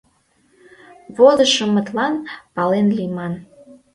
[1.17, 2.15] Возышымытлан
[2.55, 3.33] пален лийман.